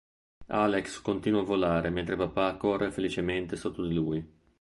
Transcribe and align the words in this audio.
Alex 0.47 0.99
continua 0.99 1.41
a 1.41 1.43
volare 1.43 1.91
mentre 1.91 2.15
papà 2.15 2.55
corre 2.55 2.91
felicemente 2.91 3.55
sotto 3.55 3.85
di 3.85 3.93
lui. 3.93 4.27